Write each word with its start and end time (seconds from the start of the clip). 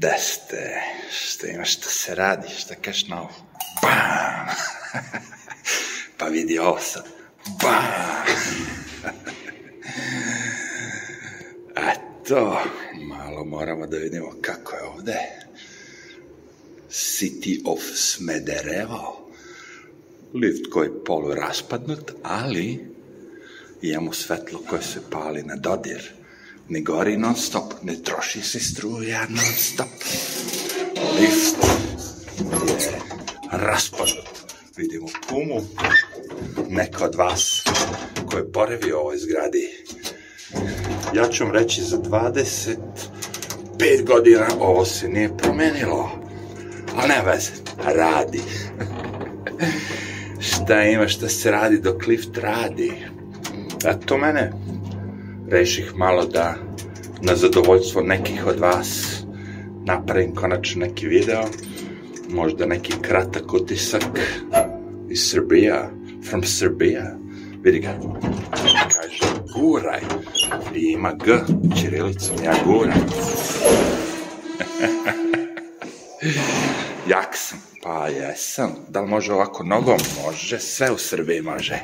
Da 0.00 0.18
ste, 0.18 0.80
šta 1.10 1.46
ima, 1.46 1.64
šta 1.64 1.88
se 1.88 2.14
radi, 2.14 2.48
šta 2.58 2.74
kažeš 2.74 3.08
na 3.08 3.20
ovo? 3.20 3.32
Bam! 3.82 4.46
pa 6.18 6.26
vidi 6.26 6.58
ovo 6.58 6.78
sad. 6.80 7.04
Bam! 7.62 8.24
Eto, 11.92 12.58
malo 13.08 13.44
moramo 13.44 13.86
da 13.86 13.96
vidimo 13.96 14.34
kako 14.40 14.76
je 14.76 14.82
ovde. 14.82 15.18
City 16.90 17.62
of 17.64 17.80
Smederevo. 17.94 19.30
Lift 20.34 20.70
koji 20.72 20.86
je 20.86 21.04
polu 21.04 21.34
raspadnut, 21.34 22.12
ali 22.22 22.86
imamo 23.82 24.12
svetlo 24.12 24.60
koje 24.68 24.82
se 24.82 25.00
pali 25.10 25.42
na 25.42 25.56
dodir. 25.56 26.21
Ne 26.68 26.80
gori 26.80 27.16
non 27.16 27.36
stop, 27.36 27.72
ne 27.82 28.02
troši 28.02 28.42
se 28.42 28.60
struja 28.60 29.26
non 29.28 29.52
stop. 29.56 29.88
Lift 31.20 31.56
je 32.80 33.00
raspadnut. 33.50 34.28
Vidimo 34.76 35.06
pumu. 35.28 35.60
Neko 36.68 37.04
od 37.04 37.14
vas 37.14 37.62
ko 38.32 38.36
je 38.36 38.44
boravio 38.44 38.98
u 38.98 39.00
ovoj 39.00 39.18
zgradi. 39.18 39.84
Ja 41.14 41.28
ću 41.28 41.44
vam 41.44 41.52
reći 41.52 41.82
za 41.82 41.98
25 41.98 42.76
godina 44.06 44.46
ovo 44.58 44.84
se 44.84 45.08
nije 45.08 45.36
promenilo. 45.36 46.10
Ali 46.96 47.08
ne 47.08 47.22
veze, 47.26 47.50
radi. 47.84 48.42
šta 50.48 50.82
ima, 50.82 51.08
šta 51.08 51.28
se 51.28 51.50
radi 51.50 51.80
dok 51.80 52.06
lift 52.06 52.38
radi. 52.38 52.92
Eto 53.84 54.18
mene. 54.18 54.52
Reših 55.52 55.96
malo 55.96 56.24
da 56.24 56.54
na 57.20 57.36
zadovoljstvo 57.36 58.02
nekih 58.02 58.46
od 58.46 58.58
vas 58.58 59.22
napravim 59.84 60.34
konačno 60.34 60.86
neki 60.86 61.06
video. 61.06 61.42
Možda 62.28 62.66
neki 62.66 62.92
kratak 63.02 63.54
utisak 63.54 64.04
iz 65.10 65.30
Srbija, 65.30 65.90
from 66.28 66.42
Srbija. 66.42 67.16
Vidi 67.62 67.78
ga. 67.78 67.98
Kaže, 68.72 69.24
guraj. 69.54 70.00
I 70.74 70.80
ima 70.80 71.12
G, 71.24 71.38
čirilicom, 71.80 72.36
ja 72.44 72.54
guram. 72.66 73.00
Jak 77.12 77.36
sam. 77.36 77.58
Pa 77.82 78.08
jesam. 78.08 78.74
Da 78.88 79.00
li 79.00 79.08
može 79.08 79.32
ovako 79.32 79.64
nogom? 79.64 79.98
Može. 80.24 80.58
Sve 80.58 80.90
u 80.90 80.98
Srbiji 80.98 81.42
može. 81.42 81.78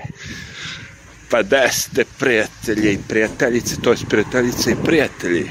Pa 1.30 1.42
da 1.42 1.68
ste 1.68 2.04
prijatelji 2.18 2.92
i 2.92 2.98
prijateljice, 3.08 3.76
to 3.82 3.90
je 3.90 3.96
prijateljice 4.08 4.70
i 4.70 4.84
prijatelji. 4.84 5.50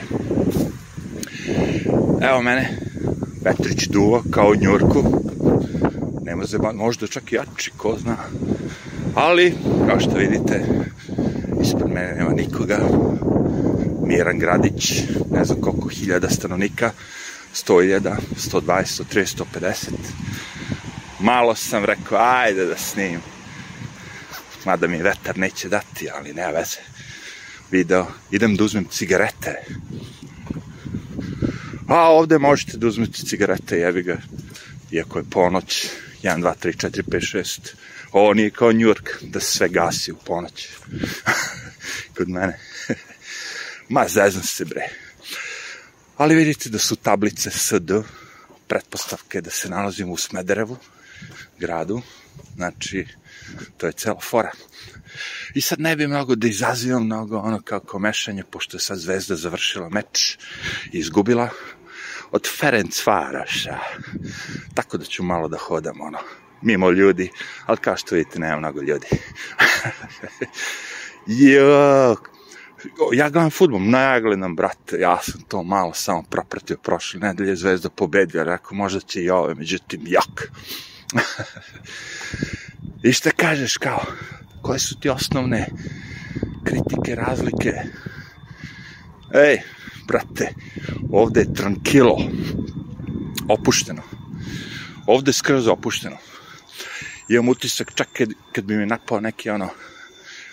Evo 2.22 2.42
mene, 2.42 2.70
vetrić 3.44 3.88
duva 3.88 4.22
kao 4.32 4.48
u 4.50 4.56
Njurku. 4.56 5.04
Nema 6.26 6.46
zeba, 6.46 6.72
možda 6.74 7.08
čak 7.08 7.32
jači, 7.32 7.72
ko 7.78 7.98
zna. 8.02 8.18
Ali, 9.16 9.54
kao 9.88 10.00
što 10.00 10.16
vidite, 10.16 10.66
ispred 11.64 11.92
mene 11.94 12.16
nema 12.16 12.32
nikoga. 12.34 12.80
Miran 14.06 14.40
Gradić, 14.40 15.04
ne 15.32 15.46
znam 15.46 15.62
koliko 15.62 15.90
hiljada 15.90 16.30
stanovnika, 16.30 16.92
100.000, 17.56 18.16
120, 18.52 19.04
130, 19.14 19.44
150. 19.54 19.74
Malo 21.20 21.56
sam 21.56 21.86
rekao, 21.86 22.18
ajde 22.22 22.66
da 22.66 22.78
snimim. 22.78 23.37
Mada 24.68 24.88
mi 24.88 24.98
vetar 25.02 25.38
neće 25.38 25.70
dati, 25.70 26.10
ali 26.10 26.34
nema 26.34 26.52
veze. 26.52 26.78
Video, 27.72 28.08
idem 28.32 28.56
da 28.56 28.64
uzmem 28.64 28.88
cigarete. 28.92 29.64
A 31.88 32.12
ovde 32.12 32.38
možete 32.38 32.78
da 32.78 32.88
uzmete 32.88 33.24
cigarete, 33.26 33.78
jebi 33.78 34.04
ga. 34.04 34.18
Iako 34.92 35.20
je 35.20 35.26
ponoć, 35.32 35.88
1, 36.24 36.42
2, 36.42 36.54
3, 36.64 36.88
4, 36.88 37.04
5, 37.04 37.38
6. 37.38 37.60
Ovo 38.12 38.34
nije 38.34 38.50
kao 38.50 38.72
New 38.72 38.88
York, 38.88 39.10
da 39.22 39.40
sve 39.40 39.70
gasi 39.70 40.12
u 40.12 40.16
ponoć. 40.16 40.68
Kod 42.18 42.30
mene. 42.30 42.60
Ma, 43.90 44.08
zezam 44.08 44.44
se, 44.44 44.66
bre. 44.66 44.90
Ali 46.18 46.36
vidite 46.36 46.70
da 46.70 46.80
su 46.80 46.96
tablice 46.96 47.52
SD, 47.52 47.92
pretpostavke 48.68 49.42
da 49.42 49.50
se 49.50 49.70
nalazimo 49.70 50.12
u 50.12 50.18
Smederevu, 50.18 50.78
gradu, 51.60 52.02
znači, 52.56 53.06
to 53.78 53.88
je 53.88 53.92
cela 53.92 54.20
fora. 54.20 54.52
I 55.54 55.62
sad 55.62 55.80
ne 55.80 55.96
bi 55.96 56.08
mnogo 56.08 56.36
da 56.36 56.48
izazivam 56.48 57.06
mnogo 57.06 57.38
ono 57.38 57.62
kao 57.62 57.80
komešanje, 57.80 58.44
pošto 58.44 58.78
je 58.78 58.82
sad 58.82 58.98
Zvezda 58.98 59.36
završila 59.36 59.90
meč 59.90 60.38
i 60.92 61.00
izgubila 61.00 61.50
od 62.32 62.48
Ferenc 62.60 63.04
Faraša. 63.04 63.78
Tako 64.74 64.98
da 64.98 65.06
ću 65.06 65.24
malo 65.24 65.48
da 65.48 65.58
hodam, 65.58 66.02
ono, 66.02 66.18
mimo 66.62 66.92
ljudi, 66.92 67.32
ali 67.66 67.78
kao 67.78 67.98
što 67.98 68.16
vidite, 68.16 68.40
nema 68.40 68.58
mnogo 68.58 68.82
ljudi. 68.82 69.08
jo, 71.54 72.16
ja 73.14 73.30
gledam 73.30 73.52
futbol, 73.52 73.82
najgledam, 73.82 74.56
brate, 74.56 74.98
ja 75.00 75.20
sam 75.22 75.42
to 75.42 75.64
malo 75.64 75.94
samo 75.94 76.24
propratio 76.24 76.78
prošle 76.78 77.20
nedelje, 77.20 77.56
Zvezda 77.56 77.90
pobedila, 77.90 78.44
rekao, 78.44 78.78
možda 78.78 79.00
će 79.00 79.24
i 79.24 79.30
ove, 79.30 79.56
međutim, 79.56 80.02
jak. 80.06 80.52
I 83.08 83.14
šta 83.14 83.32
kažeš, 83.32 83.78
kao, 83.78 84.06
koje 84.62 84.80
su 84.80 85.00
ti 85.00 85.10
osnovne 85.10 85.68
kritike, 86.64 87.16
razlike? 87.16 87.74
Ej, 89.34 89.62
brate, 90.08 90.54
ovde 91.12 91.40
je 91.40 91.54
tranquilo, 91.54 92.32
opušteno. 93.50 94.02
Ovde 95.06 95.30
je 95.30 95.34
skroz 95.34 95.68
opušteno. 95.68 96.18
Imam 97.30 97.50
utisak 97.50 97.92
čak 97.96 98.08
kad, 98.14 98.30
kad 98.52 98.64
bi 98.64 98.78
mi 98.78 98.86
napao 98.86 99.20
neki 99.20 99.50
ono 99.50 99.70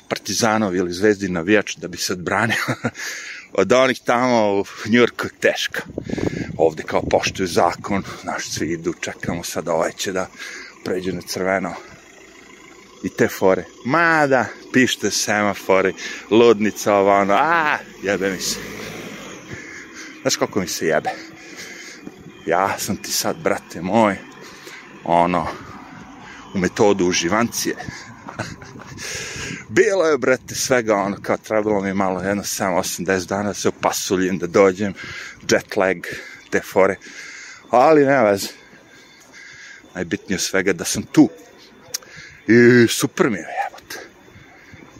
partizanov 0.08 0.76
ili 0.76 0.92
zvezdi 0.92 1.28
navijač 1.28 1.76
da 1.76 1.88
bi 1.88 1.96
se 1.96 2.12
odbranio 2.12 2.64
od 3.60 3.72
onih 3.72 4.00
tamo 4.04 4.60
u 4.60 4.64
Njurku 4.88 5.26
teško. 5.40 5.80
Ovde 6.56 6.82
kao 6.82 7.02
poštuju 7.02 7.46
zakon, 7.46 8.02
znaš, 8.22 8.48
svi 8.48 8.72
idu, 8.72 8.94
čekamo 9.00 9.44
sad 9.44 9.68
ovaj 9.68 9.92
će 9.92 10.12
da 10.12 10.28
pređe 10.84 11.12
na 11.12 11.20
crveno 11.20 11.74
i 13.04 13.08
te 13.10 13.28
fore. 13.28 13.64
Mada, 13.84 14.46
pište 14.72 15.10
semafori, 15.10 15.94
ludnica, 16.30 16.94
ovo, 16.94 17.10
ono, 17.10 17.34
a, 17.34 17.78
jebe 18.02 18.30
mi 18.30 18.40
se. 18.40 18.58
Znaš 20.22 20.36
koliko 20.36 20.60
mi 20.60 20.68
se 20.68 20.86
jebe? 20.86 21.10
Ja 22.46 22.78
sam 22.78 22.96
ti 22.96 23.12
sad, 23.12 23.36
brate 23.36 23.82
moj, 23.82 24.16
ono, 25.04 25.46
u 26.54 26.58
metodu 26.58 27.06
uživancije. 27.06 27.76
Bilo 29.68 30.06
je, 30.06 30.18
brate, 30.18 30.54
svega 30.54 30.94
ono, 30.94 31.16
kao 31.22 31.36
trebalo 31.36 31.80
mi 31.80 31.94
malo, 31.94 32.22
jedno 32.22 32.42
7-8-10 32.42 33.26
dana 33.26 33.48
da 33.48 33.54
se 33.54 33.68
opasuljim, 33.68 34.38
da 34.38 34.46
dođem, 34.46 34.94
jet 35.50 35.76
lag, 35.76 35.96
te 36.50 36.60
fore. 36.60 36.96
Ali 37.70 38.04
ne 38.04 38.22
veze. 38.24 38.48
Najbitnije 39.94 40.38
svega 40.38 40.72
da 40.72 40.84
sam 40.84 41.02
tu. 41.02 41.30
I 42.48 42.88
super 42.88 43.30
mi 43.30 43.36
je, 43.38 43.46
jebote. 43.64 43.98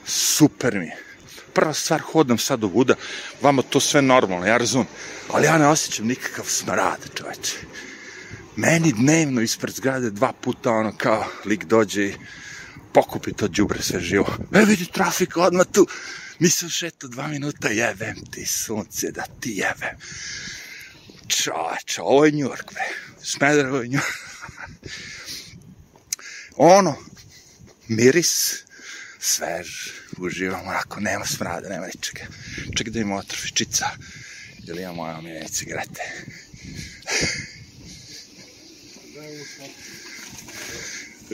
Super 0.07 0.79
mi 0.79 0.87
je. 0.87 0.97
Prva 1.53 1.75
stvar, 1.75 2.01
hodam 2.01 2.39
sad 2.39 2.65
u 2.65 2.69
vuda, 2.69 2.95
vama 3.43 3.63
to 3.63 3.81
sve 3.81 4.03
normalno, 4.03 4.47
ja 4.47 4.57
razumem. 4.57 4.87
Ali 5.33 5.47
ja 5.47 5.59
ne 5.59 5.67
osjećam 5.67 6.07
nikakav 6.07 6.45
smrad, 6.45 6.99
čoveče. 7.15 7.57
Meni 8.57 8.93
dnevno 8.93 9.41
ispred 9.41 9.75
zgrade 9.75 10.11
dva 10.11 10.33
puta 10.33 10.71
ono 10.71 10.97
kao 10.97 11.27
lik 11.45 11.65
dođe 11.65 12.05
i 12.05 12.15
pokupi 12.93 13.33
to 13.33 13.49
džubre 13.49 13.83
sve 13.83 14.01
živo. 14.01 14.37
E 14.53 14.65
vidi 14.65 14.87
trafik 14.93 15.37
odmah 15.37 15.67
tu. 15.73 15.87
Nisam 16.39 16.69
šetao 16.69 17.09
dva 17.09 17.27
minuta, 17.27 17.69
jebem 17.69 18.17
ti 18.31 18.47
sunce 18.47 19.11
da 19.11 19.25
ti 19.41 19.51
jebem. 19.51 19.97
Čoveče, 21.29 22.03
ovo 22.03 22.25
je 22.25 22.33
New 22.33 22.49
York, 22.49 22.73
bre. 22.73 22.85
Smederevo 23.23 23.77
je 23.77 23.89
New 23.89 24.01
York. 24.01 24.15
ono, 26.57 26.97
miris, 27.97 28.65
svež, 29.19 29.91
uživam, 30.19 30.69
onako, 30.69 31.01
nema 31.01 31.27
smrada, 31.27 31.69
nema 31.69 31.87
ničega. 31.87 32.27
Ček 32.77 32.89
da 32.89 33.01
ima 33.01 33.17
otrfičica, 33.17 33.87
ili 34.69 34.83
ima 34.83 34.93
moja 34.93 35.19
omiljene 35.19 35.49
cigarete. 35.49 36.03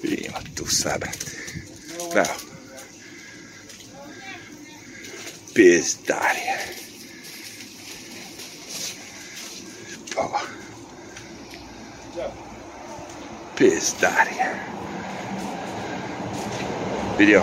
Ima 0.03 0.39
tu 0.55 0.67
sve, 0.67 0.93
brate. 0.99 1.27
Evo. 2.15 2.35
Pizdarije. 5.55 6.59
Pa. 10.15 10.41
Pizdarije. 13.57 14.69
Vidio? 17.20 17.43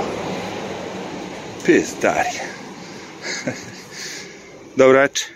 Pizdarije. 1.66 2.42
Dobro 4.76 5.00
večer. 5.00 5.28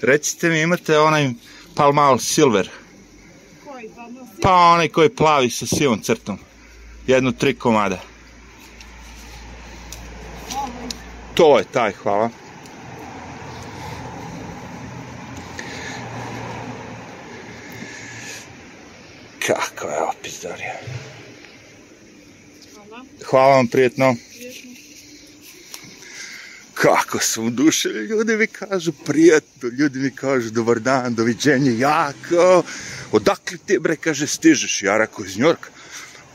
Recite 0.00 0.48
mi, 0.48 0.60
imate 0.60 0.98
onaj 0.98 1.30
Palmal 1.74 2.18
Silver. 2.18 2.70
Koji 3.64 3.90
pa 3.96 4.02
nosi? 4.02 4.40
Pa 4.42 4.54
onaj 4.54 4.88
koji 4.88 5.06
je 5.06 5.16
plavi 5.16 5.50
sa 5.50 5.66
sivom 5.66 6.00
crtom. 6.00 6.38
Jedno 7.06 7.32
tri 7.32 7.54
komada. 7.54 8.00
To 11.34 11.58
je 11.58 11.64
taj, 11.64 11.92
hvala. 11.92 12.30
Kako 19.46 19.88
je 19.88 20.02
opis, 20.02 20.42
Darija. 20.42 20.74
Hvala. 23.30 23.56
Vam 23.56 23.66
prijetno. 23.66 24.14
Prijetno. 24.14 24.72
Kako 26.82 27.18
su 27.18 27.42
udušeni, 27.42 27.98
ljudi 27.98 28.36
mi 28.36 28.46
kažu 28.46 28.92
prijatno, 28.92 29.68
ljudi 29.68 29.98
mi 29.98 30.10
kažu 30.10 30.50
dobar 30.50 30.80
dan, 30.80 31.14
doviđenje, 31.14 31.78
jako. 31.78 32.62
Odakle 33.12 33.58
ti, 33.66 33.78
bre, 33.78 33.96
kaže, 33.96 34.26
stižeš? 34.26 34.82
Ja 34.82 34.98
rekao, 34.98 35.24
iz 35.24 35.38
Njorka. 35.38 35.68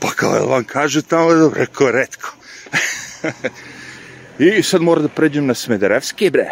Pa 0.00 0.10
kao, 0.10 0.34
jel 0.34 0.48
vam 0.48 0.64
kaže 0.64 1.02
tamo, 1.02 1.34
dobro, 1.34 1.58
rekao, 1.58 1.90
redko. 1.90 2.34
I 4.58 4.62
sad 4.62 4.82
moram 4.82 5.02
da 5.02 5.08
pređem 5.08 5.46
na 5.46 5.54
Smederevski, 5.54 6.30
bre. 6.30 6.48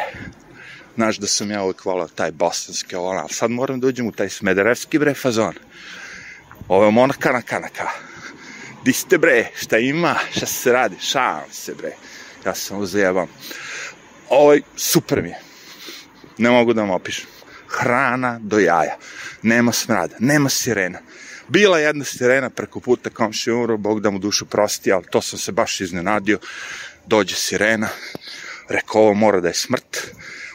Znaš 0.95 1.17
da 1.17 1.27
sam 1.27 1.51
ja 1.51 1.63
uvijek 1.63 1.85
volao 1.85 2.09
taj 2.09 2.33
bosanski, 2.33 2.97
ono, 2.97 3.21
ali 3.21 3.33
sad 3.33 3.51
moram 3.51 3.81
da 3.81 3.87
uđem 3.87 4.07
u 4.07 4.13
taj 4.13 4.29
Smederevski, 4.29 4.99
bre, 4.99 5.15
fazon. 5.15 5.55
Ovo 6.69 6.85
je 6.85 6.93
na 6.93 7.43
kanaka. 7.43 8.06
Di 8.87 8.93
ste, 8.93 9.19
bre, 9.19 9.51
šta 9.59 9.79
ima, 9.79 10.15
šta 10.31 10.47
se 10.47 10.73
radi, 10.73 10.97
šalim 11.01 11.53
se, 11.53 11.75
bre. 11.75 11.97
Ja 12.45 12.55
sam 12.55 12.79
uzajebam. 12.79 13.27
Ovaj, 14.29 14.61
super 14.77 15.23
mi 15.23 15.29
je. 15.29 15.41
Ne 16.39 16.51
mogu 16.51 16.73
da 16.73 16.81
vam 16.81 16.91
opišem. 16.91 17.27
Hrana 17.69 18.39
do 18.43 18.59
jaja. 18.59 18.97
Nema 19.43 19.73
smrada, 19.73 20.17
nema 20.19 20.49
sirena. 20.49 20.99
Bila 21.49 21.79
jedna 21.79 22.05
sirena 22.05 22.51
preko 22.51 22.81
puta 22.81 23.11
komši 23.11 23.51
umro, 23.51 23.77
Bog 23.77 24.01
da 24.01 24.11
mu 24.11 24.19
dušu 24.19 24.47
prosti, 24.47 24.93
ali 24.93 25.05
to 25.11 25.23
sam 25.23 25.39
se 25.39 25.53
baš 25.53 25.81
iznenadio. 25.81 26.39
Dođe 27.07 27.35
sirena, 27.35 27.89
rekao 28.69 29.03
ovo 29.03 29.15
mora 29.15 29.41
da 29.41 29.49
je 29.49 29.55
smrt. 29.55 30.07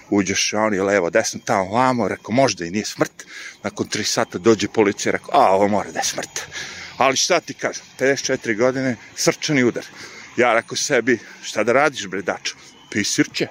Uđeš 0.09 0.53
oni 0.53 0.79
levo, 0.79 1.09
desno, 1.09 1.39
tamo, 1.45 1.71
vamo, 1.71 2.07
rekao 2.07 2.31
možda 2.31 2.65
i 2.65 2.71
nije 2.71 2.85
smrt. 2.85 3.25
Nakon 3.63 3.87
tri 3.87 4.03
sata 4.03 4.37
dođe 4.37 4.67
policija, 4.67 5.11
rekao 5.11 5.41
a 5.41 5.51
ovo 5.51 5.67
mora 5.67 5.91
da 5.91 5.99
je 5.99 6.05
smrt. 6.05 6.47
Ali 6.97 7.17
šta 7.17 7.39
ti 7.39 7.53
kažem, 7.53 7.83
54 7.99 8.57
godine, 8.57 8.95
srčani 9.15 9.63
udar. 9.63 9.85
Ja 10.37 10.53
rekao 10.53 10.77
sebi, 10.77 11.19
šta 11.43 11.63
da 11.63 11.73
radiš 11.73 12.07
bre 12.07 12.21
dačo? 12.21 12.55
Pisirće. 12.89 13.47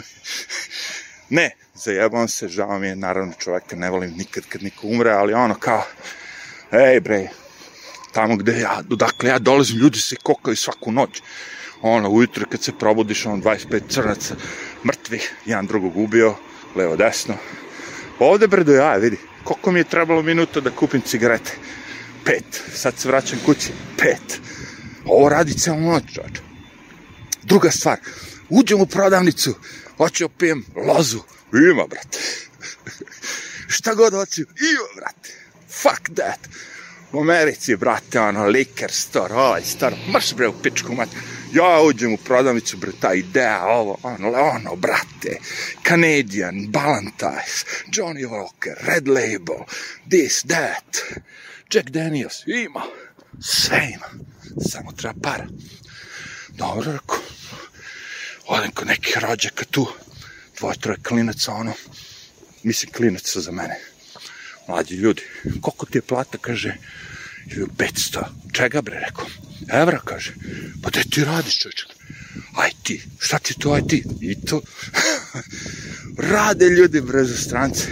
ne, 1.38 1.50
zajebam 1.74 2.28
se, 2.28 2.48
žao 2.48 2.78
mi 2.78 2.86
je, 2.86 2.96
naravno 2.96 3.32
čoveka 3.38 3.76
ne 3.76 3.90
volim 3.90 4.14
nikad 4.16 4.44
kad 4.48 4.62
niko 4.62 4.86
umre, 4.86 5.10
ali 5.10 5.34
ono 5.34 5.54
kao, 5.54 5.84
ej 6.72 7.00
bre, 7.00 7.28
tamo 8.12 8.36
gde 8.36 8.58
ja, 8.60 8.82
odakle 8.90 9.30
ja 9.30 9.38
dolazim, 9.38 9.78
ljudi 9.78 9.98
se 9.98 10.16
kokaju 10.16 10.56
svaku 10.56 10.92
noć. 10.92 11.22
Ono, 11.82 12.10
ujutro 12.10 12.46
kad 12.50 12.62
se 12.62 12.72
probudiš, 12.78 13.26
ono, 13.26 13.36
25 13.36 13.80
crnaca, 13.88 14.34
mrtvih, 14.84 15.34
jedan 15.46 15.66
drugog 15.66 15.96
ubio, 15.96 16.34
levo, 16.76 16.96
desno. 16.96 17.36
Ovde 18.18 18.48
bre 18.48 18.64
jaja, 18.72 18.96
vidi, 18.96 19.16
koliko 19.44 19.70
mi 19.70 19.80
je 19.80 19.84
trebalo 19.84 20.22
minuta 20.22 20.60
da 20.60 20.70
kupim 20.70 21.00
cigarete? 21.00 21.52
Pet. 22.24 22.62
Sad 22.74 22.98
se 22.98 23.08
vraćam 23.08 23.38
kući, 23.46 23.68
pet. 23.98 24.40
Ovo 25.04 25.28
radi 25.28 25.54
celo 25.54 25.80
noć, 25.80 26.02
čoč. 26.14 26.40
Druga 27.42 27.70
stvar, 27.70 27.98
uđem 28.48 28.80
u 28.80 28.86
prodavnicu, 28.86 29.54
hoću 29.96 30.24
opijem 30.24 30.64
lozu. 30.76 31.20
Ima, 31.52 31.86
brate. 31.86 32.18
Šta 33.74 33.94
god 33.94 34.12
hoću, 34.12 34.40
ima, 34.40 34.88
brate. 34.96 35.32
Fuck 35.68 36.10
that. 36.14 36.48
U 37.12 37.20
Americi, 37.20 37.76
brate, 37.76 38.20
ono, 38.20 38.46
liquor 38.46 38.90
store, 38.90 39.34
ovaj 39.34 39.62
store, 39.62 39.96
mrš 40.12 40.34
bre 40.34 40.48
u 40.48 40.62
pičku 40.62 40.94
mat. 40.94 41.08
Ja 41.52 41.80
uđem 41.82 42.12
u 42.12 42.16
prodavnicu, 42.16 42.76
bre, 42.76 42.92
ta 43.00 43.14
ideja, 43.14 43.66
ovo, 43.66 43.98
ono, 44.02 44.28
ono, 44.28 44.76
brate, 44.76 45.38
Canadian, 45.88 46.66
Ballantines, 46.68 47.64
Johnny 47.92 48.26
Walker, 48.26 48.74
Red 48.80 49.08
Label, 49.08 49.64
this, 50.10 50.42
that, 50.42 51.02
Jack 51.74 51.90
Daniels, 51.90 52.46
ima, 52.46 52.82
sve 53.40 53.92
ima, 53.94 54.24
samo 54.70 54.92
treba 54.92 55.14
para. 55.22 55.46
Dobro, 56.48 56.92
rekao, 56.92 57.18
odem 58.46 58.70
kod 58.70 58.86
nekih 58.86 59.18
rođaka 59.18 59.64
tu, 59.64 59.86
dvoje, 60.58 60.78
troje 60.78 60.98
klinaca, 61.08 61.52
ono, 61.52 61.72
mislim 62.62 62.92
klinaca 62.92 63.40
za 63.40 63.52
mene, 63.52 63.76
mlađi 64.68 64.94
ljudi, 64.94 65.22
koliko 65.60 65.86
ti 65.86 65.98
je 65.98 66.02
plata, 66.02 66.38
kaže, 66.38 66.76
500, 67.46 68.24
čega 68.52 68.82
bre, 68.82 69.00
rekao, 69.00 69.26
evra, 69.82 70.00
kaže, 70.04 70.34
pa 70.82 70.90
da 70.90 71.00
ti 71.10 71.24
radiš, 71.24 71.58
čovječe, 71.58 71.86
aj 72.56 72.70
ti, 72.82 73.02
šta 73.18 73.38
ti 73.38 73.54
to, 73.58 73.72
aj 73.72 73.82
ti, 73.88 74.04
i 74.20 74.40
to, 74.40 74.62
rade 76.32 76.68
ljudi, 76.68 77.00
bre, 77.00 77.24
za 77.24 77.36
strance, 77.36 77.86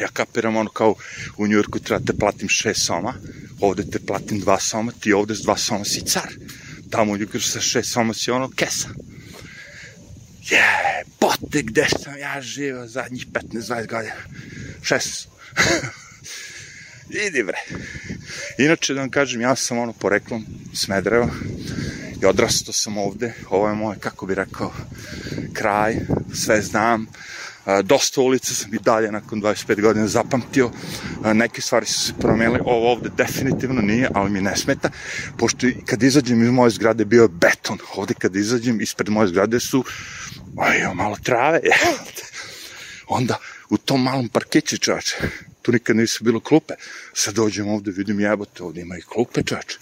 ja 0.00 0.08
kapiram 0.12 0.56
ono 0.56 0.70
kao 0.70 0.94
u 1.36 1.46
Njurku 1.46 1.78
treba 1.78 2.04
te 2.06 2.12
platim 2.12 2.48
šest 2.48 2.86
soma, 2.86 3.14
ovde 3.60 3.90
te 3.90 3.98
platim 3.98 4.40
dva 4.40 4.60
soma, 4.60 4.92
ti 5.00 5.12
ovde 5.12 5.34
s 5.34 5.42
dva 5.42 5.56
soma 5.56 5.84
si 5.84 6.00
car, 6.00 6.28
tamo 6.90 7.12
u 7.12 7.16
Njurku 7.16 7.40
sa 7.40 7.60
šest 7.60 7.92
soma 7.92 8.14
si 8.14 8.30
ono 8.30 8.50
kesa. 8.50 8.88
Je, 10.50 11.04
bote, 11.20 11.62
gde 11.62 11.86
sam 12.02 12.18
ja 12.18 12.40
živao 12.40 12.86
zadnjih 12.86 13.26
15-20 13.26 13.86
godina, 13.86 14.14
16. 14.82 15.26
Idi 17.26 17.42
bre. 17.42 17.58
Inače 18.58 18.94
da 18.94 19.00
vam 19.00 19.10
kažem, 19.10 19.40
ja 19.40 19.56
sam 19.56 19.78
ono 19.78 19.92
poreklom 19.92 20.46
Smedreva 20.74 21.28
i 22.22 22.26
odrastao 22.26 22.72
sam 22.72 22.98
ovde. 22.98 23.32
Ovo 23.50 23.68
je 23.68 23.74
moj, 23.74 23.96
kako 24.00 24.26
bi 24.26 24.34
rekao, 24.34 24.72
kraj, 25.52 25.96
sve 26.34 26.62
znam. 26.62 27.06
Dosta 27.84 28.20
ulica 28.20 28.54
sam 28.54 28.74
i 28.74 28.78
dalje 28.78 29.12
nakon 29.12 29.42
25 29.42 29.80
godina 29.80 30.06
zapamtio. 30.06 30.70
Neke 31.34 31.60
stvari 31.60 31.86
su 31.86 32.00
se 32.00 32.12
promenile. 32.20 32.60
Ovo 32.64 32.92
ovde 32.92 33.10
definitivno 33.16 33.80
nije, 33.80 34.10
ali 34.14 34.30
mi 34.30 34.40
ne 34.40 34.56
smeta. 34.56 34.90
Pošto 35.38 35.66
kad 35.86 36.02
izađem 36.02 36.42
iz 36.42 36.50
moje 36.50 36.70
zgrade 36.70 37.04
bio 37.04 37.22
je 37.22 37.28
beton. 37.28 37.78
Ovde 37.94 38.14
kad 38.14 38.36
izađem 38.36 38.80
ispred 38.80 39.08
moje 39.08 39.28
zgrade 39.28 39.60
su 39.60 39.84
aj, 40.58 40.94
malo 40.94 41.16
trave. 41.22 41.60
Onda 43.08 43.38
u 43.70 43.76
tom 43.76 44.02
malom 44.02 44.28
parkiću 44.28 44.78
čoveče, 44.78 45.16
tu 45.62 45.72
nikad 45.72 45.96
nisu 45.96 46.24
bilo 46.24 46.40
klupe. 46.40 46.74
Sad 47.12 47.34
dođem 47.34 47.68
ovde, 47.68 47.90
vidim 47.90 48.20
jebote, 48.20 48.62
ovde 48.62 48.80
ima 48.80 48.96
i 48.96 49.02
klupe 49.02 49.42
čoveče. 49.42 49.78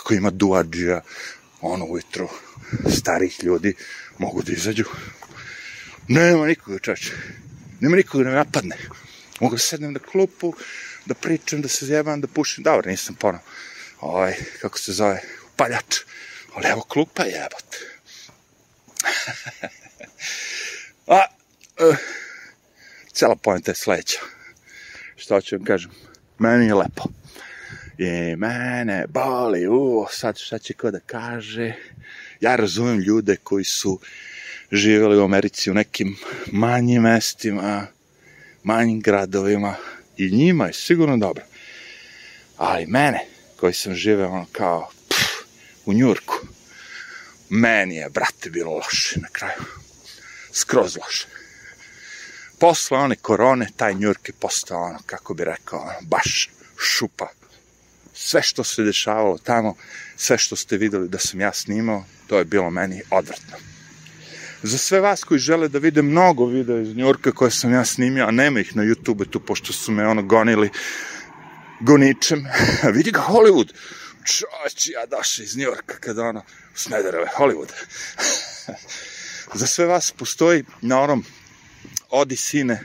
Ako 0.00 0.14
ima 0.14 0.30
duađija, 0.30 1.00
ono 1.60 1.84
ujutro, 1.84 2.28
starih 2.90 3.44
ljudi, 3.44 3.74
mogu 4.18 4.42
da 4.42 4.52
izađu. 4.52 4.84
Nema 6.08 6.46
nikoga 6.46 6.78
čoveče. 6.78 7.12
Nema 7.80 7.96
nikoga 7.96 8.24
da 8.24 8.30
me 8.30 8.36
napadne. 8.36 8.76
Mogu 9.40 9.54
da 9.54 9.58
sednem 9.58 9.92
na 9.92 9.98
klupu, 9.98 10.54
da 11.06 11.14
pričam, 11.14 11.62
da 11.62 11.68
se 11.68 11.86
zjebam, 11.86 12.20
da 12.20 12.26
pušim. 12.26 12.64
Dobro, 12.64 12.90
nisam 12.90 13.14
ponov. 13.14 13.40
Ovaj, 14.00 14.34
kako 14.60 14.78
se 14.78 14.92
zove, 14.92 15.20
paljač. 15.56 16.00
Ali 16.54 16.68
evo 16.68 16.80
klupa 16.80 17.22
jebote. 17.22 17.78
A, 21.06 21.24
uh, 21.88 21.96
cela 23.12 23.36
pojenta 23.36 23.70
je 23.70 23.74
sledeća. 23.74 24.18
Šta 25.16 25.40
ću 25.40 25.56
vam 25.56 25.64
kažem? 25.64 25.90
Meni 26.38 26.66
je 26.66 26.74
lepo. 26.74 27.04
I 27.98 28.36
mene 28.36 29.06
boli, 29.08 29.68
u, 29.68 30.06
sad 30.10 30.38
šta 30.38 30.58
će 30.58 30.74
ko 30.74 30.90
da 30.90 31.00
kaže. 31.00 31.72
Ja 32.40 32.56
razumem 32.56 32.98
ljude 32.98 33.36
koji 33.36 33.64
su 33.64 34.00
živjeli 34.72 35.18
u 35.18 35.24
Americi 35.24 35.70
u 35.70 35.74
nekim 35.74 36.16
manjim 36.52 37.02
mestima, 37.02 37.86
manjim 38.62 39.00
gradovima 39.00 39.74
i 40.16 40.30
njima 40.30 40.66
je 40.66 40.72
sigurno 40.72 41.16
dobro. 41.16 41.44
Ali 42.56 42.86
mene, 42.86 43.26
koji 43.56 43.74
sam 43.74 43.94
živeo 43.94 44.28
ono 44.28 44.46
kao 44.52 44.90
pff, 45.08 45.22
u 45.86 45.92
Njurku, 45.92 46.34
meni 47.48 47.96
je, 47.96 48.08
brate, 48.08 48.50
bilo 48.50 48.74
loše 48.74 49.20
na 49.20 49.28
kraju. 49.32 49.62
Skroz 50.52 50.96
loše 50.96 51.26
posle 52.58 52.98
one 52.98 53.16
korone, 53.16 53.66
taj 53.76 53.94
Njurk 53.94 54.28
je 54.28 54.34
postao 54.40 54.82
ono, 54.82 54.98
kako 55.06 55.34
bi 55.34 55.44
rekao, 55.44 55.80
ono, 55.80 55.92
baš 56.02 56.50
šupa. 56.78 57.28
Sve 58.14 58.42
što 58.42 58.64
se 58.64 58.82
dešavalo 58.82 59.38
tamo, 59.38 59.74
sve 60.16 60.38
što 60.38 60.56
ste 60.56 60.76
videli 60.76 61.08
da 61.08 61.18
sam 61.18 61.40
ja 61.40 61.52
snimao, 61.52 62.04
to 62.26 62.38
je 62.38 62.44
bilo 62.44 62.70
meni 62.70 63.02
odvrtno. 63.10 63.56
Za 64.62 64.78
sve 64.78 65.00
vas 65.00 65.24
koji 65.24 65.38
žele 65.38 65.68
da 65.68 65.78
vide 65.78 66.02
mnogo 66.02 66.46
videa 66.46 66.80
iz 66.80 66.96
Njurka 66.96 67.32
koje 67.32 67.50
sam 67.50 67.72
ja 67.72 67.84
snimio, 67.84 68.24
a 68.24 68.30
nema 68.30 68.60
ih 68.60 68.76
na 68.76 68.82
YouTube 68.82 69.30
tu, 69.30 69.40
pošto 69.40 69.72
su 69.72 69.92
me 69.92 70.06
ono 70.06 70.22
gonili 70.22 70.70
goničem, 71.80 72.46
vidi 72.96 73.10
ga 73.10 73.20
Hollywood, 73.28 73.72
čoč, 74.24 74.86
ja 74.86 75.06
došao 75.06 75.42
iz 75.42 75.56
Njurka 75.56 75.98
kada 76.00 76.22
ono, 76.22 76.42
Smedereve, 76.74 77.26
Hollywood. 77.36 77.72
Za 79.60 79.66
sve 79.66 79.86
vas 79.86 80.10
postoji 80.10 80.64
na 80.80 81.00
onom 81.00 81.24
odi 82.10 82.36
sine, 82.36 82.84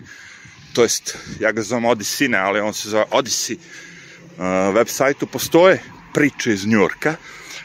to 0.74 0.84
jest, 0.84 1.18
ja 1.40 1.52
ga 1.52 1.62
zovem 1.62 1.86
Odisine, 1.86 2.38
ali 2.38 2.60
on 2.60 2.74
se 2.74 2.90
zove 2.90 3.06
Odisi, 3.12 3.54
uh, 3.58 4.76
web 4.76 4.88
sajtu 4.88 5.28
postoje 5.28 5.84
priče 6.14 6.54
iz 6.54 6.68
Njurka 6.68 7.16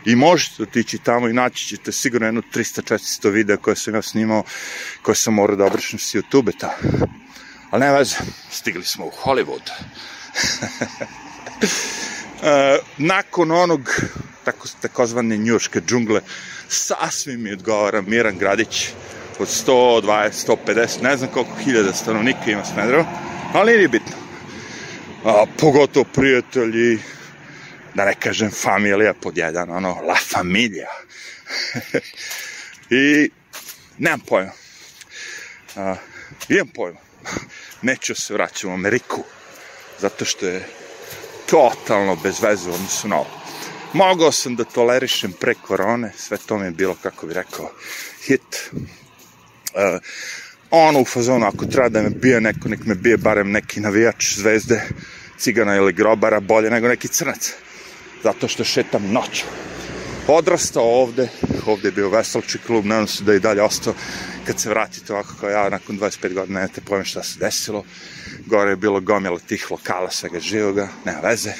i 0.05 0.17
možete 0.17 0.63
otići 0.63 0.99
tamo 0.99 1.29
i 1.29 1.33
naći 1.33 1.67
ćete 1.67 1.93
sigurno 1.93 2.27
jedno 2.27 2.43
300-400 2.55 3.31
videa 3.31 3.57
koje 3.57 3.77
sam 3.77 3.95
ja 3.95 4.03
snimao, 4.03 4.45
koje 5.03 5.15
sam 5.15 5.35
morao 5.35 5.57
da 5.57 5.65
obrišem 5.65 5.99
s 5.99 6.15
YouTube 6.15 6.59
ta. 6.59 6.79
Ali 7.71 7.81
ne 7.81 7.93
veze, 7.93 8.17
stigli 8.51 8.85
smo 8.85 9.07
u 9.07 9.13
Hollywood. 9.25 9.71
e, 12.43 12.79
nakon 12.99 13.51
onog 13.51 14.01
tako, 14.45 14.69
takozvane 14.81 15.37
njuške 15.37 15.81
džungle 15.81 16.21
sasvim 16.69 17.43
mi 17.43 17.53
odgovara 17.53 18.03
Miran 18.03 18.39
Gradić 18.39 18.89
od 19.39 19.49
120, 19.67 20.57
150, 20.67 21.03
ne 21.03 21.17
znam 21.17 21.31
koliko 21.31 21.55
hiljada 21.65 21.93
stanovnika 21.93 22.51
ima 22.51 22.65
Smedrevo, 22.65 23.05
ali 23.55 23.77
nije 23.77 23.89
bitno. 23.89 24.17
A, 25.25 25.45
pogotovo 25.59 26.05
prijatelji, 26.15 26.99
da 27.99 28.05
ne 28.05 28.15
kažem 28.15 28.51
familija 28.51 29.15
pod 29.15 29.39
jedan, 29.39 29.71
ono, 29.71 30.01
la 30.07 30.15
familija. 30.15 30.89
I 33.03 33.31
nemam 33.99 34.21
pojma. 34.21 34.53
A, 35.77 35.97
imam 36.49 36.69
pojma. 36.69 36.99
Neću 37.89 38.15
se 38.15 38.35
vraćati 38.35 38.67
u 38.67 38.71
Ameriku, 38.71 39.25
zato 39.99 40.25
što 40.25 40.47
je 40.47 40.69
totalno 41.51 42.17
bez 42.17 42.41
veze 42.43 42.71
u 42.71 42.75
odnosu 42.75 43.09
na 43.09 43.17
ovo. 43.17 43.41
Mogao 43.93 44.33
sam 44.33 44.57
da 44.57 44.65
tolerišem 44.65 45.33
pre 45.33 45.55
korone, 45.55 46.13
sve 46.17 46.39
to 46.47 46.59
mi 46.59 46.67
je 46.67 46.71
bilo, 46.71 46.97
kako 47.03 47.27
bi 47.27 47.35
rekao, 47.35 47.71
hit. 48.27 48.71
Uh, 48.73 50.01
ono 50.71 51.01
u 51.01 51.05
fazonu, 51.05 51.47
ako 51.47 51.67
treba 51.67 51.89
da 51.89 52.03
me 52.03 52.11
bije 52.11 52.41
neko, 52.41 52.69
nek 52.69 52.85
me 52.85 52.95
bije 52.95 53.17
barem 53.17 53.51
neki 53.51 53.81
navijač 53.81 54.35
zvezde, 54.35 54.83
cigana 55.39 55.77
ili 55.77 55.93
grobara, 55.93 56.41
bolje 56.41 56.71
nego 56.71 56.89
neki 56.89 57.09
crnac. 57.09 57.55
Zato 58.23 58.49
što 58.49 58.65
šetam 58.65 59.13
noću. 59.13 59.45
Odrastao 60.29 61.03
ovde, 61.03 61.29
ovde 61.67 61.89
je 61.89 61.93
bio 61.93 62.09
veselči 62.11 62.59
klub, 62.67 62.85
nadam 62.85 63.07
se 63.07 63.25
da 63.25 63.33
je 63.33 63.41
dalje 63.41 63.63
ostao. 63.63 63.95
Kad 64.47 64.61
se 64.61 64.69
vratite 64.69 65.13
ovako 65.13 65.35
kao 65.41 65.51
ja, 65.51 65.69
nakon 65.69 65.99
25 65.99 66.35
godina, 66.35 66.61
nemate 66.61 66.81
pojma 66.81 67.05
šta 67.05 67.23
se 67.23 67.39
desilo. 67.39 67.85
Gore 68.47 68.71
je 68.71 68.77
bilo 68.77 69.01
gomila 69.01 69.39
tih 69.39 69.71
lokala, 69.71 70.11
svega 70.11 70.41
živoga, 70.41 70.89
nema 71.05 71.21
veze 71.21 71.53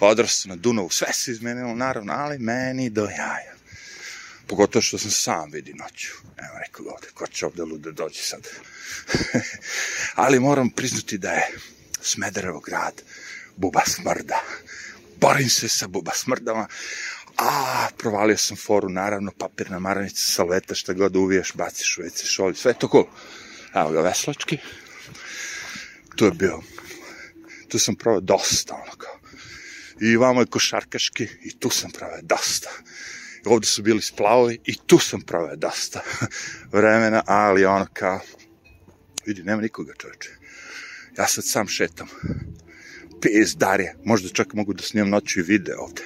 odrastao 0.00 0.50
na 0.50 0.56
Dunavu, 0.56 0.90
sve 0.90 1.12
se 1.12 1.30
izmenilo, 1.30 1.74
naravno, 1.74 2.12
ali 2.12 2.38
meni 2.38 2.90
do 2.90 3.04
jaja. 3.04 3.54
Pogotovo 4.46 4.82
što 4.82 4.98
sam 4.98 5.10
sam 5.10 5.50
vidi 5.50 5.74
noću. 5.74 6.12
Evo, 6.38 6.58
rekao 6.66 6.86
ovde, 6.86 7.06
ko 7.14 7.26
će 7.26 7.46
ovde 7.46 7.62
lude 7.62 7.92
dođe 7.92 8.22
sad. 8.22 8.48
ali 10.14 10.40
moram 10.40 10.70
priznati 10.70 11.18
da 11.18 11.32
je 11.32 11.50
Smederevo 12.00 12.60
grad 12.60 13.02
buba 13.56 13.82
smrda. 13.86 14.40
Borim 15.20 15.48
se 15.48 15.68
sa 15.68 15.88
buba 15.88 16.12
smrdama, 16.14 16.66
a 17.38 17.88
provalio 17.98 18.36
sam 18.36 18.56
foru, 18.56 18.88
naravno, 18.88 19.32
papirna 19.38 19.78
maramica, 19.78 20.22
salveta, 20.32 20.74
šta 20.74 20.92
god 20.92 21.16
uviješ, 21.16 21.52
baciš 21.54 21.98
u 21.98 22.02
WC 22.02 22.24
šolj, 22.24 22.54
sve 22.54 22.70
je 22.70 22.78
to 22.78 22.88
cool. 22.88 23.06
Evo 23.74 23.90
ga, 23.90 24.00
veslački. 24.00 24.58
Tu 26.16 26.24
je 26.24 26.30
bio, 26.30 26.62
tu 27.68 27.78
sam 27.78 27.96
probao 27.96 28.20
dosta, 28.20 28.74
ono 28.74 28.92
kao, 28.98 29.18
i 30.00 30.16
vamo 30.16 30.40
je 30.40 30.46
košarkaški 30.46 31.28
i 31.42 31.58
tu 31.58 31.70
sam 31.70 31.90
pravio 31.90 32.22
dosta. 32.22 32.70
Ovde 33.44 33.66
su 33.66 33.82
bili 33.82 34.02
splavovi 34.02 34.58
i 34.64 34.76
tu 34.86 34.98
sam 34.98 35.20
pravio 35.20 35.56
dosta 35.56 36.02
vremena, 36.72 37.22
ali 37.26 37.64
ono 37.64 37.86
kao, 37.92 38.20
vidi, 39.26 39.42
nema 39.42 39.62
nikoga 39.62 39.92
čoveče. 39.98 40.30
Ja 41.18 41.26
sad 41.26 41.44
sam 41.44 41.68
šetam. 41.68 42.08
Pizdarje. 43.20 43.94
Možda 44.04 44.28
čak 44.28 44.54
mogu 44.54 44.72
da 44.72 44.82
snimam 44.82 45.10
noću 45.10 45.40
i 45.40 45.42
video 45.42 45.80
ovde 45.80 46.02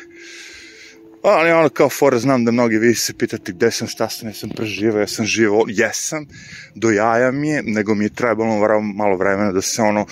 ali 1.22 1.50
ono 1.50 1.68
kao 1.68 1.88
fora, 1.88 2.18
znam 2.18 2.44
da 2.44 2.50
mnogi 2.50 2.78
vi 2.78 2.94
se 2.94 3.14
pitate 3.14 3.52
gde 3.52 3.70
sam, 3.70 3.88
šta 3.88 4.08
sam, 4.08 4.28
ja 4.28 4.34
sam 4.34 4.50
preživao, 4.50 5.00
ja 5.00 5.06
sam 5.06 5.26
živo, 5.26 5.64
jesam, 5.68 6.26
do 6.74 6.90
jaja 6.90 7.30
mi 7.30 7.48
je, 7.48 7.62
nego 7.62 7.94
mi 7.94 8.04
je 8.04 8.14
trebalo 8.14 8.80
malo 8.80 9.16
vremena 9.16 9.52
da 9.52 9.62
se 9.62 9.82
ono, 9.82 10.06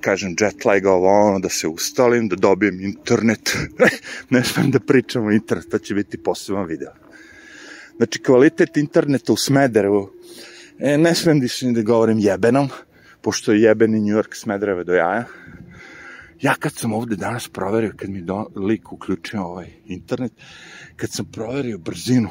kažem, 0.00 0.36
jet 0.40 0.64
lag 0.64 0.86
ovo, 0.86 1.08
ono, 1.08 1.38
da 1.38 1.48
se 1.48 1.68
ustalim, 1.68 2.28
da 2.28 2.36
dobijem 2.36 2.80
internet, 2.80 3.56
ne 4.30 4.44
smem 4.44 4.70
da 4.70 4.80
pričam 4.80 5.26
o 5.26 5.32
internetu, 5.32 5.70
to 5.70 5.78
će 5.78 5.94
biti 5.94 6.22
poseban 6.22 6.66
video. 6.66 6.92
Znači, 7.96 8.22
kvalitet 8.22 8.76
interneta 8.76 9.32
u 9.32 9.36
Smederevu, 9.36 10.10
e, 10.78 10.98
ne 10.98 11.14
smem 11.14 11.40
da, 11.40 11.46
da 11.72 11.82
govorim 11.82 12.18
jebenom, 12.18 12.68
pošto 13.22 13.52
je 13.52 13.62
jebeni 13.62 14.00
New 14.00 14.16
York 14.16 14.34
Smedereve 14.34 14.84
do 14.84 14.94
jaja, 14.94 15.24
Ja 16.40 16.54
kad 16.54 16.72
sam 16.74 16.92
ovde 16.92 17.16
danas 17.16 17.48
proverio, 17.48 17.92
kad 17.96 18.10
mi 18.10 18.20
do, 18.20 18.46
lik 18.56 18.92
uključio 18.92 19.44
ovaj 19.44 19.70
internet, 19.86 20.32
kad 20.96 21.10
sam 21.10 21.26
proverio 21.32 21.78
brzinu, 21.78 22.28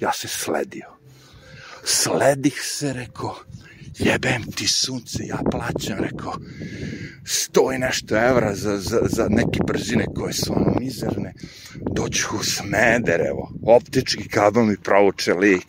ja 0.00 0.12
se 0.12 0.28
sledio. 0.28 0.90
Sledih 1.84 2.60
se, 2.62 2.92
rekao, 2.92 3.36
jebem 3.98 4.42
ti 4.52 4.68
sunce, 4.68 5.26
ja 5.26 5.38
plaćam, 5.50 5.98
rekao, 5.98 6.34
sto 7.24 7.72
i 7.72 7.78
nešto 7.78 8.16
evra 8.16 8.54
za, 8.54 8.78
za, 8.78 9.00
za 9.02 9.26
neke 9.28 9.58
brzine 9.66 10.04
koje 10.16 10.32
su 10.32 10.52
ono 10.56 10.76
mizerne, 10.80 11.34
doću 11.92 12.28
u 12.40 12.42
Smederevo, 12.42 13.52
optički 13.66 14.28
kabel 14.28 14.64
mi 14.64 14.76
provuče 14.76 15.34
lik. 15.34 15.66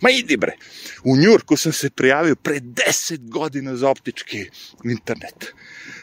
Ma 0.00 0.10
idi 0.10 0.36
bre, 0.36 0.52
u 1.04 1.16
Njurku 1.16 1.56
sam 1.56 1.72
se 1.72 1.90
prijavio 1.90 2.36
pre 2.36 2.60
10 2.60 3.28
godina 3.28 3.76
za 3.76 3.88
optički 3.88 4.50
internet 4.84 5.54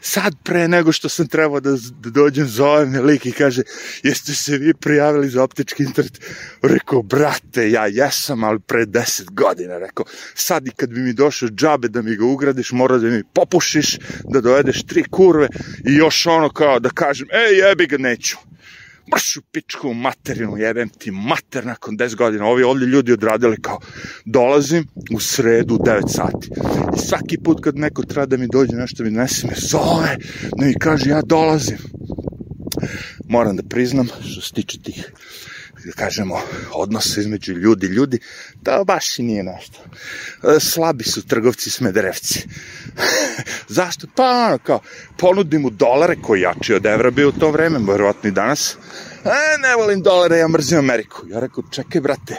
sad 0.02 0.36
pre 0.44 0.68
nego 0.68 0.92
što 0.92 1.10
sam 1.10 1.28
trebao 1.28 1.60
da, 1.60 1.72
da 2.00 2.10
dođem, 2.10 2.48
zove 2.48 2.86
me 2.86 3.02
lik 3.02 3.26
i 3.26 3.32
kaže, 3.32 3.62
jeste 4.04 4.34
se 4.34 4.58
vi 4.58 4.74
prijavili 4.74 5.30
za 5.30 5.44
optički 5.44 5.84
internet? 5.84 6.20
Rekao, 6.62 7.02
brate, 7.02 7.72
ja 7.72 7.88
jesam, 7.88 8.44
ali 8.44 8.60
pre 8.60 8.86
10 8.86 9.32
godina, 9.32 9.78
rekao, 9.78 10.06
sad 10.36 10.68
i 10.68 10.72
kad 10.72 10.90
bi 10.90 11.00
mi 11.00 11.14
došao 11.14 11.50
džabe 11.50 11.88
da 11.88 12.02
mi 12.02 12.16
ga 12.16 12.26
ugradiš, 12.26 12.72
mora 12.72 12.98
da 12.98 13.08
mi 13.08 13.24
popušiš, 13.34 13.98
da 14.24 14.42
dovedeš 14.42 14.84
tri 14.88 15.04
kurve 15.04 15.48
i 15.88 15.94
još 15.96 16.26
ono 16.26 16.50
kao 16.50 16.80
da 16.80 16.90
kažem, 16.90 17.28
ej, 17.32 17.58
jebi 17.60 17.88
ga, 17.88 17.98
neću 17.98 18.38
mršu 19.16 19.42
pičku 19.52 19.94
materinu, 19.94 20.58
jebem 20.58 20.90
ti 20.90 21.12
mater 21.12 21.66
nakon 21.66 21.98
10 21.98 22.16
godina. 22.16 22.46
Ovi 22.46 22.64
ovdje 22.64 22.88
ljudi 22.88 23.14
odradili 23.14 23.62
kao, 23.62 23.80
dolazim 24.26 24.88
u 25.14 25.20
sredu 25.20 25.76
u 25.76 25.78
9 25.78 26.10
sati. 26.10 26.50
I 26.98 27.00
svaki 27.00 27.38
put 27.44 27.64
kad 27.64 27.76
neko 27.76 28.04
treba 28.04 28.26
da 28.26 28.38
mi 28.38 28.48
dođe 28.48 28.76
nešto 28.76 29.04
mi 29.04 29.12
nese 29.12 29.48
me 29.48 29.54
zove, 29.58 30.18
da 30.58 30.66
mi 30.66 30.74
kaže 30.80 31.10
ja 31.10 31.22
dolazim. 31.22 31.78
Moram 33.30 33.56
da 33.56 33.64
priznam, 33.64 34.08
što 34.32 34.42
se 34.42 34.54
tiče 34.54 34.80
tih 34.80 35.12
kažemo, 35.92 36.42
odnosa 36.74 37.22
između 37.22 37.54
ljudi 37.54 37.88
ljudi, 37.88 38.20
da 38.62 38.84
baš 38.84 39.20
i 39.20 39.24
nije 39.24 39.44
nešto. 39.44 39.80
E, 40.44 40.60
slabi 40.60 41.04
su 41.04 41.28
trgovci 41.28 41.70
smederevci. 41.70 42.48
Zašto? 43.78 44.08
Pa 44.16 44.24
ono 44.24 44.58
kao, 44.58 44.80
ponudim 45.18 45.62
mu 45.62 45.70
dolare 45.70 46.16
koji 46.22 46.42
jači 46.42 46.74
od 46.74 46.86
evra 46.86 47.12
bio 47.12 47.30
u 47.30 47.32
to 47.32 47.52
vreme, 47.52 47.80
verovatno 47.88 48.30
i 48.30 48.32
danas. 48.32 48.78
E, 49.26 49.58
ne 49.60 49.76
volim 49.76 50.02
dolare, 50.02 50.38
ja 50.38 50.48
mrzim 50.48 50.80
Ameriku. 50.80 51.28
Ja 51.28 51.40
rekao, 51.40 51.64
čekaj, 51.72 52.02
brate, 52.02 52.36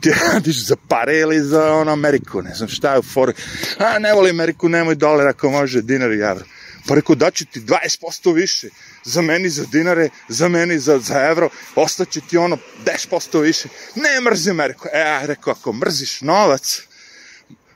ti 0.00 0.12
radiš 0.32 0.66
za 0.66 0.76
pare 0.88 1.18
ili 1.18 1.40
za 1.40 1.72
ono 1.72 1.92
Ameriku, 1.92 2.42
ne 2.42 2.54
znam 2.54 2.68
šta 2.68 2.92
je 2.92 2.98
u 2.98 3.02
foru. 3.02 3.32
A, 3.78 3.98
ne 3.98 4.12
volim 4.12 4.36
Ameriku, 4.36 4.68
nemoj 4.68 4.94
dolar 4.94 5.26
ako 5.26 5.50
može 5.50 5.82
dinar 5.82 6.12
i 6.12 6.20
evro. 6.20 6.44
Pa 6.88 6.94
rekao, 6.94 7.14
daću 7.14 7.44
ti 7.44 7.60
20% 7.60 8.34
više, 8.34 8.68
za 9.04 9.22
meni 9.22 9.48
za 9.48 9.64
dinare, 9.72 10.08
za 10.28 10.48
meni 10.48 10.78
za, 10.78 10.98
za 10.98 11.20
evro, 11.20 11.48
ostaće 11.74 12.20
ti 12.20 12.38
ono 12.38 12.58
10% 12.84 13.40
više. 13.40 13.68
Ne 13.94 14.20
mrzim 14.20 14.52
Ameriku. 14.52 14.88
E, 14.92 14.98
ja 14.98 15.26
rekao, 15.26 15.50
ako 15.50 15.72
mrziš 15.72 16.20
novac, 16.20 16.82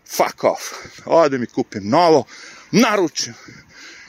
fuck 0.07 0.45
off. 0.45 0.63
Ode 1.05 1.39
mi 1.39 1.47
kupim 1.47 1.89
novo, 1.89 2.25
naručim. 2.71 3.35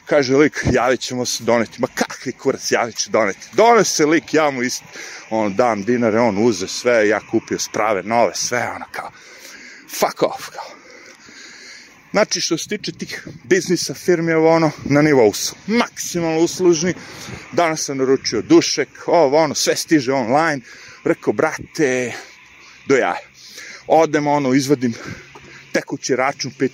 Kaže 0.05 0.35
lik, 0.35 0.65
javit 0.71 0.99
ćemo 0.99 1.25
se 1.25 1.43
doneti. 1.43 1.81
Ma 1.81 1.87
kakvi 1.95 2.31
kurac, 2.31 2.71
javit 2.71 2.97
ću 2.97 3.09
doneti. 3.09 3.47
Donese 3.53 4.05
lik, 4.05 4.33
ja 4.33 4.51
mu 4.51 4.63
isto, 4.63 4.85
on 5.29 5.55
dam 5.55 5.83
dinare, 5.83 6.19
on 6.19 6.47
uze 6.47 6.67
sve, 6.67 7.07
ja 7.07 7.19
kupio 7.31 7.59
sprave 7.59 8.03
nove, 8.03 8.35
sve, 8.35 8.69
ono 8.75 8.85
kao, 8.91 9.11
fuck 9.99 10.23
off, 10.23 10.49
kao. 10.49 10.80
Znači, 12.11 12.41
što 12.41 12.57
se 12.57 12.69
tiče 12.69 12.91
tih 12.91 13.27
biznisa 13.43 13.93
firmi, 13.93 14.33
ovo 14.33 14.49
ono, 14.49 14.71
na 14.85 15.01
nivou 15.01 15.33
su 15.33 15.55
maksimalno 15.67 16.39
uslužni. 16.39 16.93
Danas 17.51 17.85
sam 17.85 17.97
naručio 17.97 18.41
dušek, 18.41 18.89
ovo 19.07 19.37
ono, 19.37 19.55
sve 19.55 19.75
stiže 19.75 20.13
online. 20.13 20.61
Rekao, 21.03 21.33
brate, 21.33 22.13
do 22.87 22.95
jaja. 22.95 23.19
Odem, 23.87 24.27
ono, 24.27 24.53
izvadim 24.53 24.93
tekući 25.71 26.15
račun, 26.15 26.51
pit 26.59 26.71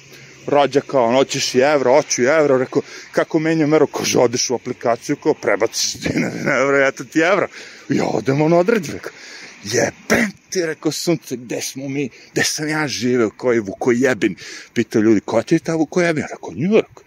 rođaka, 0.48 1.01
ono, 1.01 1.17
hoćeš 1.17 1.56
i 1.56 1.60
evro, 1.60 1.94
hoću 1.94 2.22
i 2.22 2.25
evro, 2.25 2.58
rekao, 2.58 2.82
kako 3.12 3.39
menjam 3.39 3.74
evro, 3.74 3.88
kaže, 3.88 4.20
odeš 4.20 4.50
u 4.50 4.56
aplikaciju, 4.56 5.15
kao, 5.15 5.34
prebaciš 5.34 5.94
dinare 5.94 6.44
na 6.44 6.58
evro, 6.58 6.88
eto 6.88 7.03
ti 7.03 7.20
evro. 7.20 7.48
I 7.89 8.00
odem, 8.03 8.41
ono, 8.41 8.58
određu, 8.58 8.91
rekao, 8.91 9.12
Jebem 9.63 10.32
ti, 10.50 10.66
rekao 10.66 10.92
sunce, 10.92 11.36
gde 11.36 11.62
smo 11.62 11.89
mi, 11.89 12.10
gde 12.32 12.44
sam 12.44 12.68
ja 12.68 12.88
živeo, 12.88 13.30
ko 13.30 13.51
je 13.51 13.62
Vukojebin? 13.62 14.36
Pitao 14.74 15.01
ljudi, 15.01 15.22
ko 15.25 15.44
ti 15.44 15.56
je 15.56 15.60
ta 15.60 15.75
Vukojebin? 15.75 16.24
Rekao, 16.32 16.51
New 16.51 16.72
York. 16.72 17.01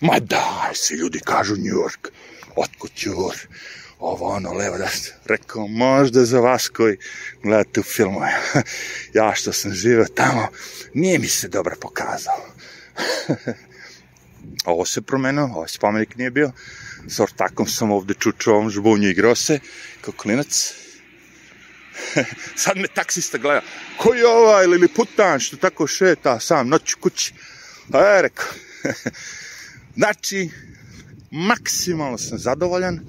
Ma 0.00 0.18
daj 0.20 0.74
se, 0.74 0.94
ljudi 0.94 1.20
kažu 1.24 1.56
New 1.56 1.74
York. 1.74 2.08
Otkud 2.56 2.90
Jur? 2.96 3.34
Ovo, 3.98 4.28
ono, 4.28 4.52
levo, 4.52 4.78
da 4.78 4.88
Rekao, 5.24 5.66
možda 5.66 6.24
za 6.24 6.40
vas 6.40 6.68
koji 6.68 6.96
gledate 7.42 7.80
u 7.80 7.82
filmove. 7.82 8.32
ja 9.14 9.34
što 9.34 9.52
sam 9.52 9.72
živeo 9.72 10.06
tamo, 10.14 10.48
nije 10.94 11.18
mi 11.18 11.28
se 11.28 11.48
dobro 11.48 11.76
pokazao. 11.80 12.46
ovo 14.64 14.84
se 14.84 15.02
promenilo, 15.02 15.46
ovaj 15.46 15.68
spomenik 15.68 16.16
nije 16.16 16.30
bio. 16.30 16.52
S 17.08 17.20
ortakom 17.20 17.66
sam 17.66 17.90
ovde 17.90 18.14
čučao 18.14 18.54
ovom 18.54 18.70
žbunju 18.70 19.08
igrao 19.08 19.34
se, 19.34 19.60
kao 20.00 20.14
klinac. 20.16 20.74
Sad 22.62 22.76
me 22.76 22.88
taksista 22.88 23.38
gleda, 23.38 23.62
ko 23.96 24.14
je 24.14 24.26
ovaj 24.26 24.64
ili 24.64 24.88
putan 24.88 25.40
što 25.40 25.56
tako 25.56 25.86
šeta 25.86 26.40
sam 26.40 26.68
noću 26.68 26.96
kući? 27.00 27.34
A 27.92 27.98
ja 27.98 28.20
rekao, 28.20 28.48
znači, 29.96 30.50
maksimalno 31.30 32.18
sam 32.18 32.38
zadovoljan, 32.38 33.00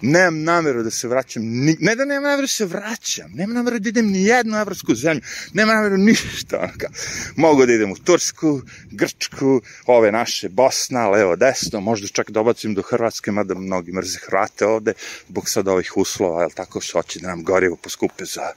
nemam 0.00 0.42
nameru 0.42 0.82
da 0.82 0.90
se 0.90 1.08
vraćam, 1.08 1.42
ni, 1.42 1.76
ne 1.80 1.94
da 1.94 2.04
nemam 2.04 2.22
nameru 2.22 2.42
da 2.42 2.52
se 2.52 2.64
vraćam, 2.64 3.30
nemam 3.34 3.54
nameru 3.54 3.78
da 3.78 3.88
idem 3.88 4.06
ni 4.06 4.24
jednu 4.24 4.58
evropsku 4.58 4.94
zemlju, 4.94 5.22
nemam 5.52 5.76
nameru 5.76 5.96
ništa, 5.96 6.58
onaka. 6.58 6.88
Mogu 7.36 7.66
da 7.66 7.72
idem 7.72 7.92
u 7.92 7.96
Tursku, 7.96 8.62
Grčku, 8.90 9.60
ove 9.86 10.12
naše, 10.12 10.48
Bosna, 10.48 11.08
levo, 11.08 11.36
desno, 11.36 11.80
možda 11.80 12.08
čak 12.08 12.30
dobacim 12.30 12.74
do 12.74 12.82
Hrvatske, 12.82 13.30
mada 13.30 13.54
mnogi 13.54 13.92
mrze 13.92 14.18
Hrvate 14.26 14.66
ovde, 14.66 14.92
zbog 15.28 15.48
sad 15.48 15.68
ovih 15.68 15.96
uslova, 15.96 16.40
jel 16.40 16.50
tako, 16.54 16.80
što 16.80 16.98
hoće 16.98 17.20
da 17.20 17.28
nam 17.28 17.44
gorivo 17.44 17.76
poskupe 17.76 18.24
za 18.24 18.52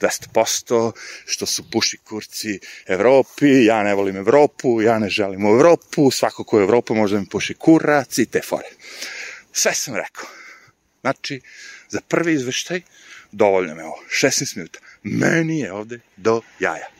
200%, 0.00 0.92
što 1.24 1.46
su 1.46 1.70
puši 1.70 1.96
kurci 1.96 2.58
Evropi, 2.86 3.64
ja 3.64 3.82
ne 3.82 3.94
volim 3.94 4.16
Evropu, 4.16 4.82
ja 4.82 4.98
ne 4.98 5.08
želim 5.08 5.46
Evropu, 5.46 6.10
svako 6.10 6.44
ko 6.44 6.58
je 6.58 6.64
u 6.64 6.64
Evropu 6.64 6.94
može 6.94 7.14
da 7.14 7.20
mi 7.20 7.26
puši 7.26 7.54
kurac 7.54 8.18
i 8.18 8.26
te 8.26 8.40
fore. 8.40 8.68
Sve 9.52 9.74
sam 9.74 9.94
rekao. 9.94 10.43
Znači, 11.04 11.40
za 11.88 12.00
prvi 12.08 12.32
izveštaj 12.32 12.80
dovoljno 13.32 13.74
me 13.74 13.84
ovo, 13.84 13.98
16 14.22 14.56
minuta. 14.56 14.78
Meni 15.02 15.58
je 15.60 15.72
ovde 15.72 16.00
do 16.16 16.40
jaja. 16.60 16.93